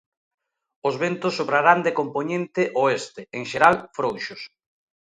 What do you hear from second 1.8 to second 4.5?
de compoñente oeste, en xeral, frouxos.